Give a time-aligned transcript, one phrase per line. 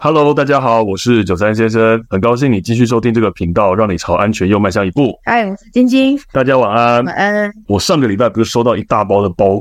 [0.00, 5.12] Hello，大家好，我是九三先生，很高兴你继续收听这个频道，让你朝安全又迈向一步。
[5.24, 7.04] 嗨，我是晶晶，大家晚安。
[7.04, 7.52] 晚安。
[7.66, 9.58] 我上个礼拜不是收到一大包的包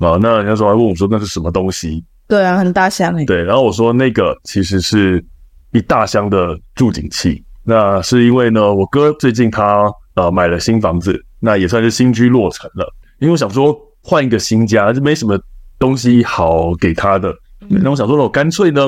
[0.00, 0.18] 啊？
[0.20, 2.04] 那人家说还问我说那是什么东西？
[2.28, 3.24] 对啊，很大箱诶。
[3.24, 5.24] 对，然后我说那个其实是
[5.70, 7.42] 一大箱的助警器。
[7.64, 12.86] 那是因为呢，我哥最近他呃买了新房子，那也算是新居落成了。
[13.18, 15.40] 因为我想说换一个新家，就没什么
[15.78, 17.34] 东西好给他的。
[17.60, 18.82] 那、嗯、我想说，我干脆呢。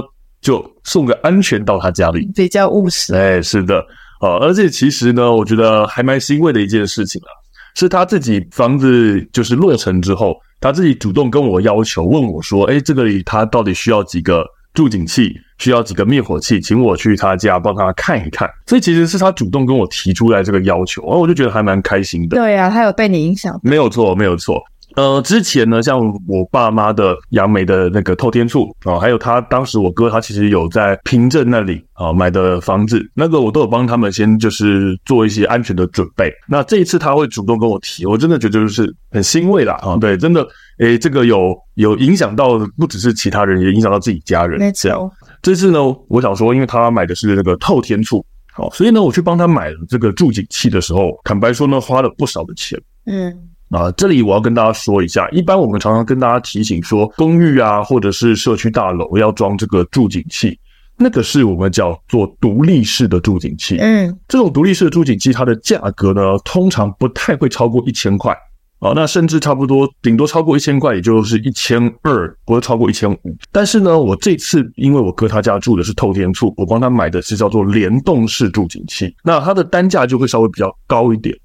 [0.44, 3.14] 就送个安全到他家里，比较务实。
[3.14, 3.78] 哎，是的，
[4.20, 7.32] 啊，而且其实呢，我觉得还蛮欣慰的一件事情啊，
[7.74, 14.44] 是他自己房子就是落成之后，他自己主动跟我要求，问我说，哎，这个里他到底需要几个
[14.74, 18.46] 助警器，需要几个灭火器，请我去他家帮他看一看。
[18.66, 22.36] 所以其实是他主动跟我提出来这个要求，而我就觉得还蛮开心的。
[22.36, 23.58] 对呀，他有被你影响。
[23.62, 24.62] 没有错，没有错。
[24.96, 25.98] 呃，之前呢，像
[26.28, 36.32] 我爸妈的杨梅的那个透天厝啊，还有他当时我哥他其实有在平镇那里啊买的房子，那个我都有帮他们先就是做一些安全的准备。
[36.48, 40.46] 那这一次他会主动跟我提，我真的觉得就是很欣慰啦啊，对，真的，
[40.78, 44.60] 诶，这个有有影响到不只是其他人，也影响到自己家人。
[44.60, 45.10] 没错。
[45.42, 52.80] 这次呢，我想说，因为他买的是那个透天厝，好，所以呢，我去帮他买了这个住警器的时候，坦白说呢，花了不少的钱。
[53.06, 53.50] 嗯。
[53.74, 60.56] 啊，这里我要跟大家说一下，一般我们常常跟大家提醒说，公寓啊，或者是社区大楼要装这个助警器，
[60.96, 63.76] 那个是我们叫做独立式的助警器。
[63.78, 68.32] 嗯，这种独立式的助警器，它的价格呢，通常不太会超过一千块
[68.78, 73.18] 啊，那甚至差不多顶多超过一千块，也就是一千二，不会超过一千五。
[73.50, 81.36] 但是呢，我这次因为我哥他家住的是透天处，我帮他买的是叫做联动式助警器，那它的单价就会稍微比较高一点。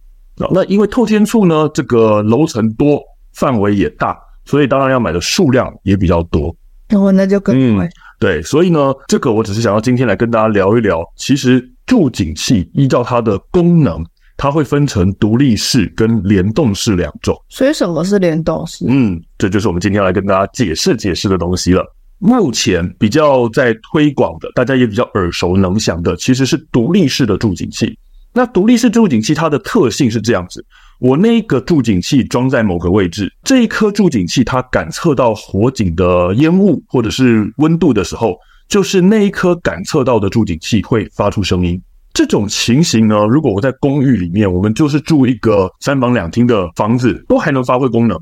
[0.52, 3.02] 那因为透天厝呢，这个楼层多，
[3.34, 6.56] 范围也大，所以当然要买的数量也比较多。
[6.94, 7.86] 哦，那就更贵。
[7.86, 14.04] 嗯，对，所以呢，这个我只是想要今天来跟大家聊一聊，其实住景器依照它的功能，
[14.38, 17.36] 它会分成独立式跟联动式两种。
[17.50, 18.86] 所以什么是联动式？
[18.88, 21.84] 嗯，这就是我们今天要来跟大家解释解释的东西了。
[22.18, 27.98] 目前比较在推广的，大家也比较耳熟能详的，其实是独立式的住景器。
[28.40, 30.66] 那独立式住警器它的特性是这样子，
[30.98, 38.38] 我那个住警器装在某个位置，这一颗住警器它感测到火警的烟雾或者是温度的时候，
[38.70, 41.82] 就是那一颗感测到的住警器会发出声音。
[42.14, 48.18] 这种情形呢，如果我在公寓里面，我们就是住一个三房两厅的房子，都还能发挥功能。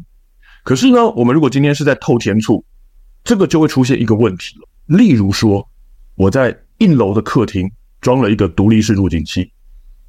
[0.64, 2.66] 可是呢，我们如果今天是在透天厝，
[3.24, 4.98] 这个就会出现一个问题了。
[4.98, 5.64] 例如说，
[6.16, 7.70] 我在一楼的客厅
[8.02, 9.48] 装了一个独立式住警器。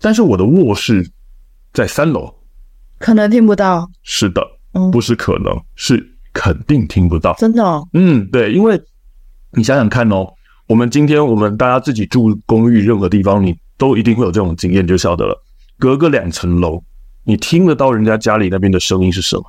[0.01, 1.11] 但是我的卧室
[1.73, 2.35] 在三楼，
[2.99, 3.89] 可能听不到。
[4.03, 4.43] 是的，
[4.93, 7.35] 不是可能，嗯、是肯定听不到。
[7.35, 7.87] 真的哦？
[7.93, 8.81] 嗯，对，因为
[9.53, 10.27] 你想想看哦，
[10.67, 15.37] 我们今天我们大家自己住公寓，任何地方你都一定会有这种经验，就晓得了。
[15.79, 16.83] 隔个两层楼，
[17.25, 19.45] 你听得到人家家里那边的声音是什么？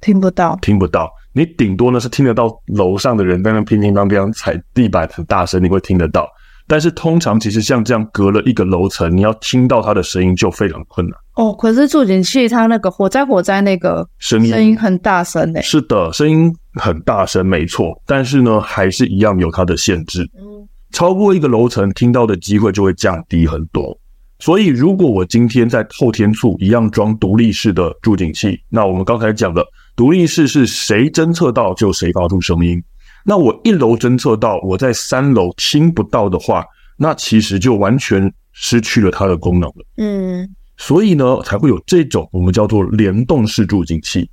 [0.00, 1.10] 听不到，听不到。
[1.32, 6.28] 你顶多呢是听得到楼上的人在那乒乒乓乓踩地板很大声，你会听得到。
[6.66, 11.52] 但是通常其实像这样隔了一个楼层，你要听到它的声音就非常困难哦。
[11.52, 15.60] 可是助警器它那个火灾火灾那个声音声音很大声诶。
[15.62, 18.00] 是的，声音很大声，没错。
[18.06, 20.22] 但是呢，还是一样有它的限制。
[20.38, 23.98] 嗯，超过一个楼层听到的机会就会降低很多。
[24.38, 29.64] 所以如果我今天在后天处一样装独立式的助警器，那我们刚才讲的
[29.94, 32.82] 独立式是谁侦测到就谁发出声音。
[33.24, 36.64] 那我一楼侦测到，我在三楼听不到的话，
[36.96, 39.86] 那其实就完全失去了它的功能了。
[39.96, 44.28] 嗯，所以呢，才会有这种我们叫做联动式助听器。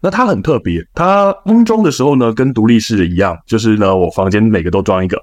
[0.00, 5.16] 那它很特别，它安装的时候呢，跟独立式的一样，就是呢，我房间每个都装一个。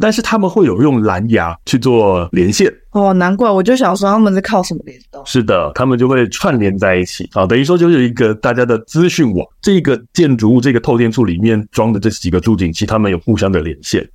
[0.00, 5.22] 但是他们会有用蓝牙去做连线哦，难怪我就想说他们是靠什么联动？
[5.26, 9.46] 是的，他们就会串联在一起啊，等于说就是一个大家的资讯网。
[9.60, 14.08] 这个建筑物这个透天处里面装的这几个助警器，他们有互相的连线，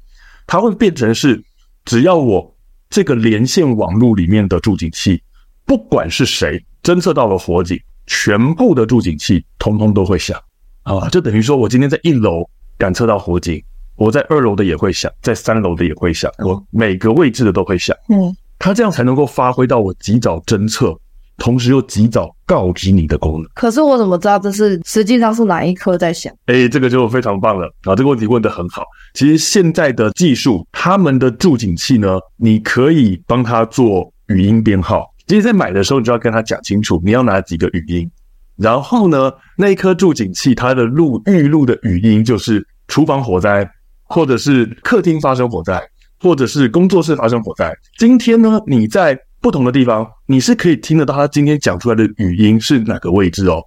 [0.47, 1.42] 它会变成是
[1.86, 2.56] 只要我
[2.89, 5.21] 这个连线网络里面的助警器，
[5.65, 10.36] 不管是谁侦测到了火警，全部的助警器通通都会响
[10.81, 13.63] 啊，就等于说我今天在一楼感测到火警。
[13.95, 17.95] 我在二楼的也会响，在三楼的也会响，我每个位置的都会响。
[18.09, 20.97] 嗯，它这样才能够发挥到我及早侦测，
[21.38, 23.50] 同时又及早告知你的功能。
[23.53, 26.33] 可是我怎么知道这是实际上是哪一颗在响？
[26.47, 27.95] 哎，这个就非常棒了啊！
[27.95, 28.83] 这个问题问得很好。
[29.13, 35.06] 其实现在的技术，他们的助警器呢，你可以帮他做语音编号。
[35.27, 38.09] 其实，在买的时候，你就要跟他讲清楚，你要哪几个语音。
[38.57, 43.69] 然后呢，那一颗助警器它的录预录的语音就是厨房火灾。
[44.15, 45.77] 或者是客厅发生火灾，
[46.21, 47.77] 或者是工作室发生火灾。
[47.97, 53.62] 今天呢，你在不同的地方，你是可以听得到他今天讲出来的语音是哪个位置哦。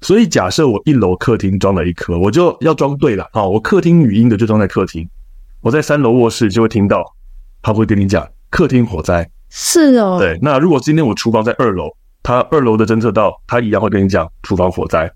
[0.00, 3.44] 所以假设我一楼客厅装了一颗，我就要装对了啊。
[3.44, 5.04] 我客厅语音的就装在客厅，
[5.60, 7.04] 我在三楼卧室就会听到，
[7.60, 9.28] 他会跟你讲客厅火灾。
[9.50, 10.38] 是哦，对。
[10.40, 11.88] 那如果今天我厨房在二楼，
[12.22, 15.12] 他二楼的侦测到，他一样会跟你讲厨房火灾。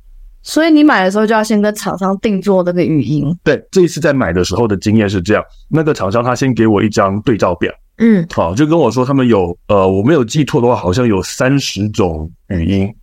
[0.47, 3.37] 所以你买的时候就要先跟厂商定做那个语音。
[3.43, 12.95] 对，这一次在买的时候的经验是这样，那个厂商他先给我一张对照表，嗯，好，就跟我说他们有，呃，我没有记错的话，好像有三十种语音，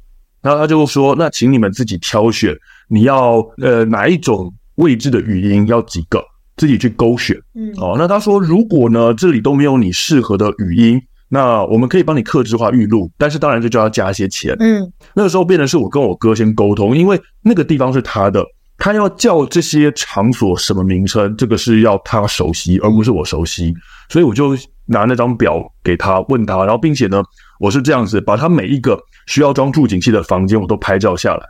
[0.42, 2.56] 然后他就说，那请你们自己挑选，
[2.88, 6.24] 你要呃哪一种位置的语音要几个，
[6.56, 11.01] 自己去勾选，嗯，哦，那他说如果呢这里都没有你适合的语音。
[11.34, 14.56] 那我们可以帮你克制化预录，但是当然这就要加一些钱。
[14.60, 18.46] 嗯，那个时候变的是我跟我哥先沟通，因为那个地方是他的，
[18.78, 23.74] 他要叫这些场所什么名称，这个是要他熟悉，而不是我熟悉。
[24.10, 27.24] 所以我就拿那张表给他问他，然后并且呢，
[27.60, 28.96] 我是这样子把他每一个
[29.26, 31.44] 需要装住景器的房间我都拍照下来，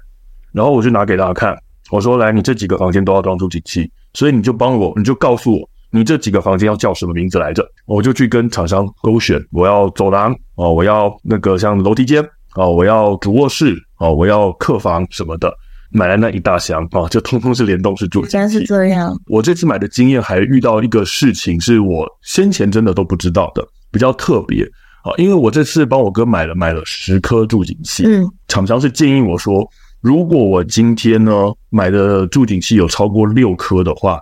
[0.53, 1.57] 然后我就拿给大家看，
[1.91, 5.69] 我说来，你这几个房间都要装住景器，所以你就帮我，你就告诉我。
[5.95, 7.63] 你这几个房间要叫什么名字来着？
[7.85, 15.53] 我就去跟厂商勾选，我要走廊哦，我要那个像楼梯间哦，我要主卧室哦，我要客房什么的，
[15.91, 18.31] 买来那一大箱啊，就通通是联动式住警器。
[18.31, 19.15] 竟然是这样！
[19.27, 24.63] 我这次买的经验还遇到一个事情，是我先前真的都不知道的，比较特别
[25.03, 29.63] 啊，因为我这次帮我哥买了买了十颗住景器，嗯，厂商是建议我说，
[30.01, 34.19] 如果我今天呢买的住景器有超过六颗的话。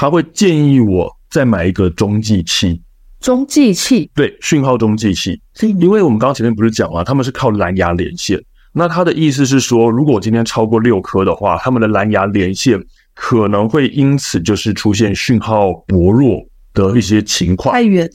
[0.00, 2.80] 他会建议我再买一个中继器，
[3.20, 5.38] 中继器，对，讯号中继器，
[5.78, 8.42] 因为我们刚刚前面不是讲了，他们是靠蓝牙连线，
[8.72, 12.82] 那他的意思是说，如果今天超过六颗的话，他们的蓝牙连线
[13.12, 16.42] 可能会因此就是出现讯号薄弱
[16.72, 18.08] 的一些情况，太远。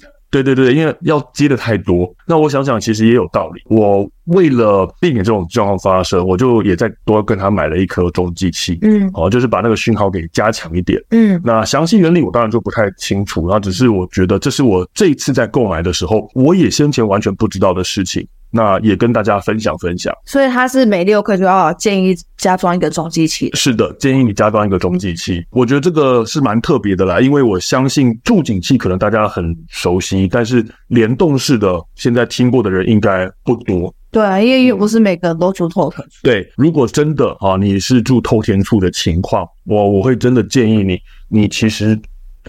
[0.44, 3.62] 对对对，因为要接的太多，那我想想其实也有道理。
[3.70, 11.40] 我为了避免这种状况发生，我就也再多跟他买了一颗中继器，嗯，哦，就是把那个讯号给加强一点，嗯。
[11.44, 18.28] 那详细原理我当然就不太清楚，然后只是我觉得这是我这一次在购买的时候，我也先前完全不知道的事情。
[18.56, 23.52] 那也跟大家分享分享，所以他是每六克就要建议加装一个中继器。
[23.54, 25.46] 是的，建议你加装一个中继器。
[25.52, 33.94] 我觉得这个是蛮特别的啦，因为我相信助警器可能大家很熟悉，但是联动式的现在听过的人应该不多。
[34.10, 36.20] 对啊，因为又不是每个人都住透天厝。
[36.24, 40.98] 对，如果真的啊，你是住透天处的情况，我我会真的建议你，
[41.28, 42.00] 你其实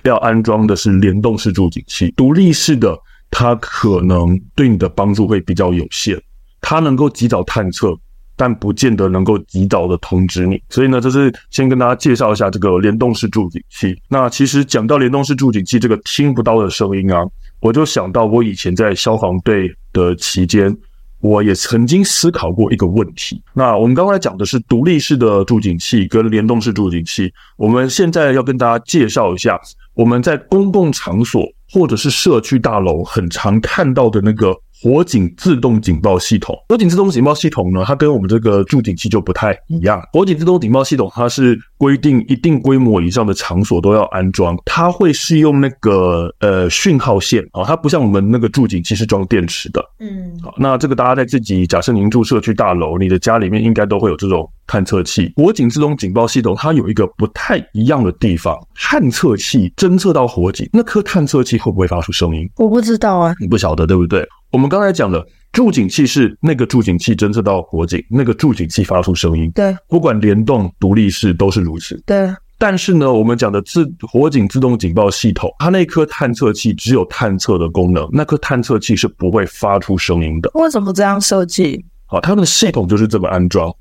[0.05, 2.97] 要安装的是联动式助警器，独立式的。
[3.39, 6.19] 它可能对你的帮助会比较有限，
[6.63, 7.95] 它能够及早探测，
[8.35, 10.59] 但不见得能够及早的通知你。
[10.71, 13.95] 所以呢，这是先跟大家介绍一下这个联动式助警器。
[14.09, 17.23] 那其实讲到联动式助警器这个听不到的声音啊，
[17.61, 20.75] 我就想到我以前在消防队的期间，
[21.21, 23.43] 我也曾经思考过一个问题。
[23.53, 29.61] 那我们刚才讲的是独立式的助警器跟联动式助警器，我们现在要跟大家介绍一下
[29.93, 31.47] 我们在公共场所。
[31.71, 34.57] 或者是社区大楼很常看到的那个。
[34.79, 40.07] 火警自动警报系统，火警自动警报系统呢，它跟我们这个助警器就不太一样。
[40.13, 49.83] 火警自动警报系统，它是规定一定规模以上的场所都要安装，它会是用那个呃讯号线啊，它不像我们那个助警器是装电池的。
[49.99, 55.33] 嗯，好，那这个大家在自己假设您住社区大楼，你的家里面应该都会有这种探测器。
[55.37, 62.49] 火警自动警报系统它有一个不太一样的地方，探测器侦测到火警，那颗探测器会不会发出声音？
[62.57, 64.27] 我不知道啊，你不晓得对不对？
[64.53, 69.51] 我们刚才讲的助警器是那个助警器侦测到火警，那个助警器发出声音。
[69.51, 72.01] 对，不管联动、独立式都是如此。
[72.07, 80.51] 对，但是呢，我们讲的自火警自动警报系统，它那颗探测器只有探测的功能，那颗探测器是不会发出声音的。
[80.55, 81.85] 为什么这样设计？
[82.07, 83.75] 好，它的系统就是这么安装，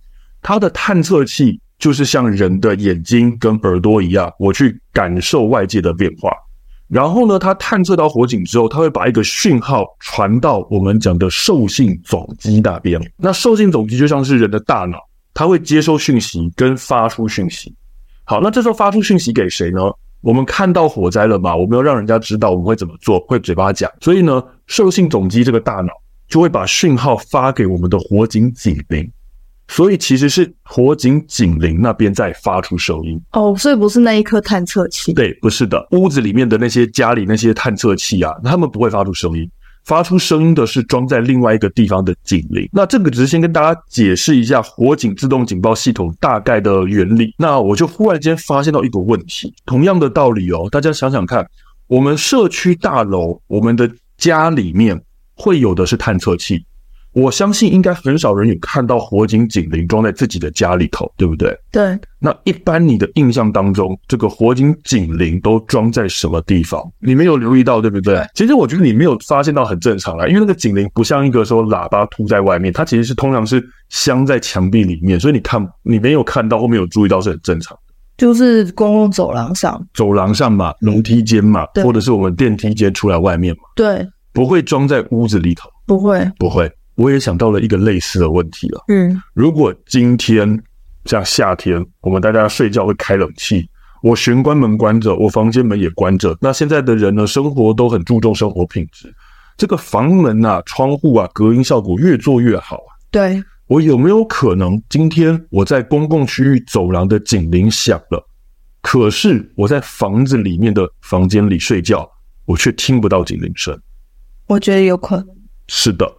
[0.48, 6.32] 它的探测器就是像人的眼睛跟耳朵一样，我去感受外界的变化。
[6.88, 13.02] 然后呢，它探测到火警之后，它会把一个讯号传到我们讲的受信总机那边。
[13.18, 15.00] 那受信总机就像是人的大脑，
[15.34, 17.74] 它会接收讯息跟发出讯息。
[18.24, 19.82] 好，那这时候发出讯息给谁呢？
[20.22, 21.56] 我们看到火灾了嘛？
[21.56, 23.92] 我们要让人家知道我们会怎么做，会嘴巴讲。
[24.00, 25.92] 所以呢，受信总机这个大脑
[26.28, 29.12] 就会把讯号发给我们的火警警铃。
[29.68, 35.12] 所以其实是火警警铃那边在发出声音哦，所以不是那一颗探测器。
[35.14, 39.50] 对，不是的，屋子里面的那些家里那些探测器啊，他们不会发出声音，
[39.84, 42.70] 发出声音的是装在另外一个地方的警铃。
[42.72, 47.34] 那这个只是先跟大家解释一下火警自动警报系统大概的原理。
[47.38, 51.46] 那我就忽然间发现到一个问题，同样的道理哦，大家想想看，
[51.88, 55.02] 我们社区大楼，我们的家里面
[55.36, 56.64] 会有的是探测器。
[57.16, 61.58] 我相信应该很少人有看到火警警铃装在自己的家里头，对不对？
[61.72, 61.98] 对。
[62.20, 66.84] 那一般你的印象当中，这个火警警铃都装在什么地方？
[67.00, 68.16] 你没有留意到，对不对？
[68.16, 68.28] 对。
[68.36, 77.94] 其实我觉得你没有发现到很正常啦，因为那个警铃不像一个说喇叭凸在外面，它其实是通常是镶在墙壁里面，所以你看你没有看到或没有注意到是很正常的。
[78.18, 83.62] 就是公共走廊上，走廊上嘛，楼梯间嘛，或者是我们电梯间出来外面嘛。
[83.74, 84.06] 对。
[84.34, 85.70] 不会装在屋子里头。
[85.86, 86.30] 不会。
[86.38, 86.70] 不会。
[86.96, 88.84] 我也想到了一个类似的问题了。
[88.88, 90.62] 嗯，如果今天
[91.06, 93.70] 像夏天，我们大家睡觉会开冷气，
[94.02, 96.38] 我玄关门关着，我房间门也关着。
[96.42, 99.14] 那现在的人呢，生活都很注重生活品质，
[99.58, 102.90] 这个房门啊、窗户啊，隔音效果越做越好啊。
[103.12, 108.26] 对，我有没有可能今天我在公共区域走廊的警铃响了，
[108.82, 112.10] 可是我在房子里面的房间里睡觉，
[112.46, 113.78] 我却听不到警铃声？
[114.48, 115.28] 我觉得有可能。
[115.68, 116.10] 是的。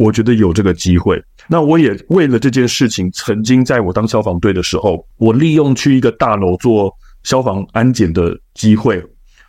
[0.00, 6.90] 我觉得有这个机会，那我也为了这件事情，曾经在我当消防队的时候，我利用去一个大楼做
[7.22, 9.04] 消防安检的机会，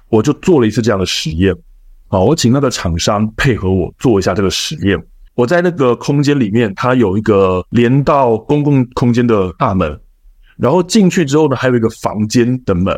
[0.10, 1.56] 我就做了一次这样的实验。
[2.10, 5.02] 好，我请那个厂商配合我做一下这个实验。
[5.36, 9.98] 我在那个空间里面，它有一个连到公共空间的大门，
[10.58, 12.94] 然后进去之后呢，还有一个房间的门。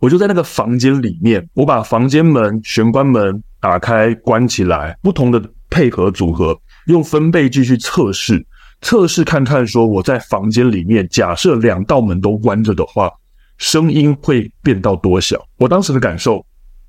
[0.00, 6.58] 我就在那个房间里面，我把房间门、玄关门打开、关起来，不同的配合组合。
[6.86, 8.44] 用分贝计去测试，
[8.80, 13.10] 测试看看说我在房间里面，假设两道门都关着的话，
[13.58, 15.44] 声音会变到多小？
[15.58, 16.44] 我当时的感受，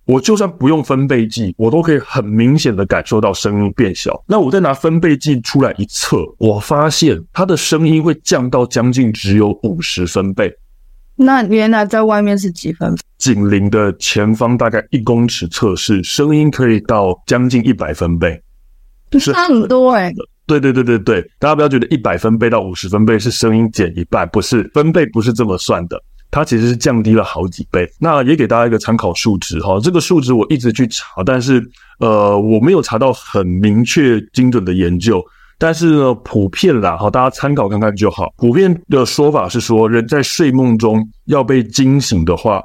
[0.05, 4.23] 我就算不用分贝计，我都可以很明显的感受到声音变小。
[4.27, 10.53] 那我再拿分贝计出来一测，我发现它的声音会降到将近只有五十分贝。
[11.15, 13.01] 那原来在外面是几分贝？
[13.17, 18.39] 警铃的前方大概一公尺测试，声音可以到将近一百分贝。
[19.17, 20.13] 是差很多哎、欸，
[20.45, 27.89] 对对对对对，大家不要觉得一百分贝到五十分贝是声音减一半，不是，分贝不是这么算的，它其实是降低了好几倍。
[27.99, 31.61] 那也给大家一个参考数值哈，这个数值我一直去查，但是
[31.99, 35.23] 呃我没有查到很明确精准的研究，
[35.57, 38.33] 但是呢普遍啦哈，大家参考看看就好。
[38.37, 42.63] 普遍的说法是说，人在睡梦中要被惊醒的话，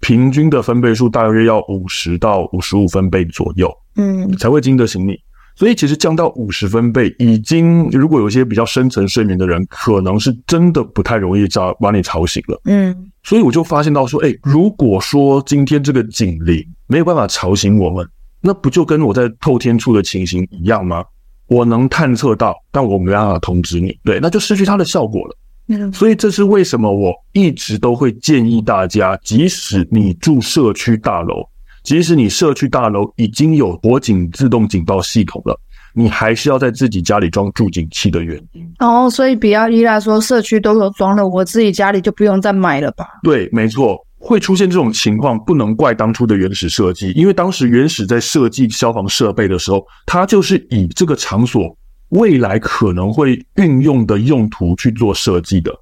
[0.00, 5.18] 平均的分贝数大约要五十到五十五分贝左右，嗯，才会惊得醒你。
[5.56, 12.60] 所以其实降到五十分贝，已经如果有一些比较深层睡眠的人，可能是真的不太容易找把你吵醒了。
[12.66, 18.06] 嗯，所以我就发现到说，哎，如果说今天这个警铃没有办法吵醒我们，
[18.42, 21.02] 那不就跟我在透天处的情形一样吗？
[21.48, 25.36] 我能探测到，但我没办法通知你，对，那就失去它的效果了。
[25.68, 31.48] 嗯，所以这是为什么我一直都会建议大家，即使你住社区大楼。
[31.86, 35.56] 即使你社区大楼已经有火警自动警报系统了，
[35.94, 38.68] 你还是要在自己家里装助警器的原因。
[38.80, 43.06] 哦，所以比较依赖说社区都有装了，我自己家里就不用再买了吧？
[43.22, 51.72] 对，没错，会出现这种情况，不能怪当初的原始设计，因为当时原始在设计消防设备的时候，它就是以这个场所
[52.08, 55.72] 未来可能会运用的用途去做设计的。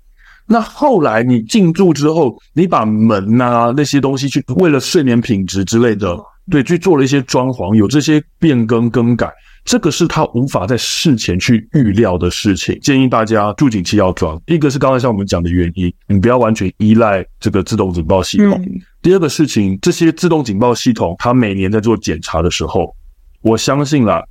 [0.46, 6.18] 那后来你进驻之后，你把门啊那些东西去为了睡眠品质之类的，
[6.50, 9.32] 对，去做了一些装潢，有这些变更更改，
[9.64, 12.78] 这个是他无法在事前去预料的事情。
[12.80, 18.62] 建议大家住警器要装，一个是刚才像我们讲的原因，你不要完全依赖这个自动警报系统。
[19.00, 22.94] 第二个事情，这些自动警报系统，它每年在做检查的时候，
[23.40, 24.22] 我相信啦。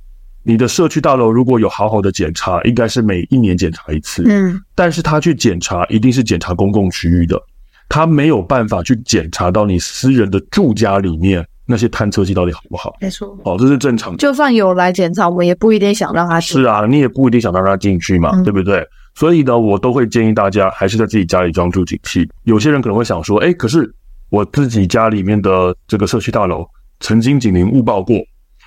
[0.46, 4.22] 你的社区大楼如果有好好的检查，应该是每一年检查一次。
[4.26, 7.40] 嗯，但是他去检查一定是检查公共区域的，
[7.88, 12.94] 他没有办法去检查到你私人的住家里面那些探测器到底好不好。
[13.00, 14.18] 没错，哦，这是正常的。
[14.18, 16.60] 就算有来检查，我们也不一定想让他进。
[16.60, 18.86] 是啊，你也不一定想让他进去嘛，嗯、对不对？
[19.14, 22.28] 所以呢，我都会建议大家还是在自己家里装住警器。
[22.42, 23.90] 有些人可能会想说，哎，可是
[24.28, 26.66] 我自己家里面的这个社区大楼
[27.00, 28.16] 曾经警铃误报过，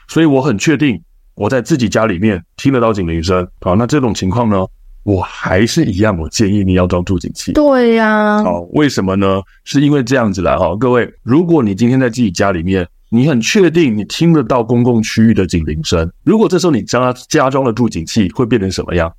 [0.08, 1.00] 所以我很确定。
[1.38, 4.66] 我在自己家里面听得到警铃声，好，那这种情况呢，
[5.04, 7.54] 我还是一样，我建议你要装助警器。
[7.54, 9.40] 对呀，好，为什么呢？
[9.64, 19.14] 是因为这样子来哈，各位，如果你今天在自己家里面，你很确定你听得到公共区域的警铃声，如果这时候你将它加装了助警器，会变成什么样？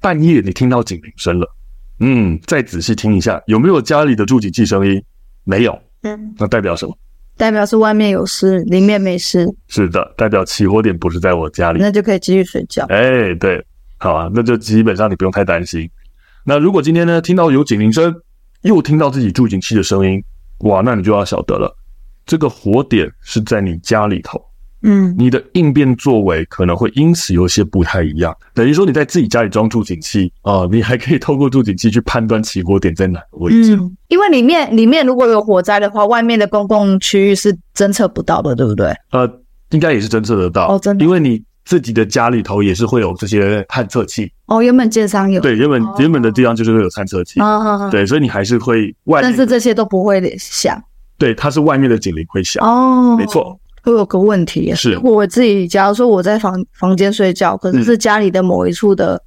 [0.00, 1.48] 半夜你听到警铃声了，
[2.00, 5.00] 嗯，再仔细听一下，有没有家里的助警器声音？
[5.44, 6.98] 没有，嗯，那代表什么？
[7.36, 9.46] 代表是外面有事，里面没事。
[9.68, 12.84] 是的，代表起火点不是在我家里，那就可以继续睡觉。
[12.88, 13.64] 哎，对，
[13.98, 15.90] 好啊，那就基本上你不用太担心。
[16.44, 18.14] 那如果今天呢，听到有警铃声，
[18.62, 20.22] 又听到自己住警器的声音，
[20.60, 21.74] 哇，那你就要晓得了，
[22.26, 24.40] 这个火点是在你家里头。
[24.82, 28.36] 嗯，你的应变作为可能会因此有些不太一样。
[28.52, 33.76] 等于说你在自己家里装助警器啊、呃， 你还可以透过助警器去判断起火点在哪个位置。
[33.76, 38.92] 嗯，因为里面里面如果有火灾的话，外面的公共区域是侦测不到的，对不对？
[39.12, 39.28] 呃，
[39.70, 40.66] 应该也是侦测得到。
[40.66, 41.04] 哦，真的。
[41.04, 44.30] 因为你自己的家里头也是会有这些探测器。
[44.46, 45.40] 哦，原本建商有。
[45.40, 47.40] 对，原本、哦、原本的地方就是会有探测器。
[47.40, 49.22] 啊、哦、对，所以你还是会外。
[49.22, 50.82] 但是这些都不会响。
[51.18, 52.66] 对，它是外面的警铃会响。
[52.66, 53.56] 哦，没错。
[53.82, 55.66] 会有个问题，是我自己。
[55.66, 59.20] 假如说我在房房间睡觉，可是是家里的某一处的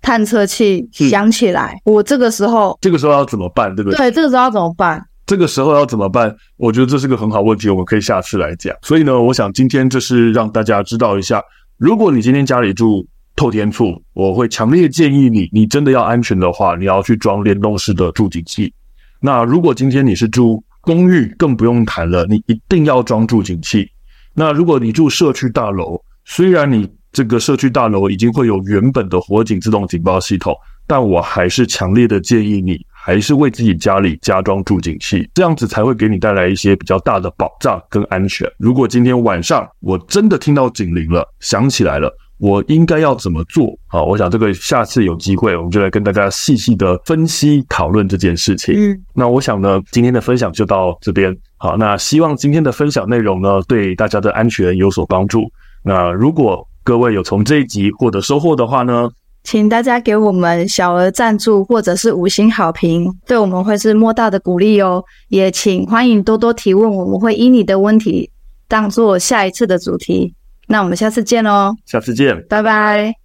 [0.00, 3.74] 探测器响起来，我这个时候，这个时候要怎么办？
[3.74, 3.96] 对不对？
[3.96, 5.02] 对，这个时候要怎么办？
[5.24, 6.34] 这个时候要怎么办？
[6.56, 8.76] 我觉得这是个很好问题，我们可以下次来讲。
[8.82, 11.42] 所以呢，我想今天就是让大家知道一下，
[11.78, 18.74] 如果你今天家里住透天厝，我会强烈建议你，你真的要安全的话，你要去装联动式的住警器。
[19.20, 23.88] 那如果今天你是住公寓，更不用谈了，你一定要装住警器。
[24.34, 38.50] 那如果你住社区大楼，虽然你这个社区大楼已经会有原本的火警自动警报系统，但我还是强烈的建议你，还是为自己家里加装助警器，这样子才会给你带来一些比较大的保障跟安全。
[38.58, 42.10] 如果今天晚上我真的听到警铃了，响起来了。
[42.42, 43.72] 我应该要怎么做？
[43.86, 48.74] 好，我想这个下次有机会，我们就来跟大家细细的分析讨论这件事情。
[48.76, 51.32] 嗯，那我想呢，今天的分享就到这边。
[51.56, 55.44] 好，那希望今天的分享内容呢，对大家的安全有所帮助。
[55.84, 59.08] 那如果各位有从这一集获得收获的话呢，
[59.44, 65.04] 请大家给我们小额赞助或者是五星好评，对我们会是莫大的鼓励哦。
[65.28, 68.28] 也请欢迎多多提问，我们会以你的问题
[68.66, 70.34] 当做下一次的主题。
[70.72, 71.74] 那我们下次见喽！
[71.84, 73.21] 下次见，拜拜。